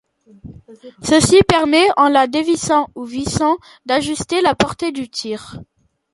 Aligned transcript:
Ceci 1.03 1.43
permet 1.47 1.87
en 1.95 2.09
la 2.09 2.25
dévissant 2.25 2.87
ou 2.95 3.03
vissant 3.05 3.57
d'ajuster 3.85 4.41
la 4.41 4.55
portée 4.55 4.91
du 4.91 5.07
tir. 5.11 5.61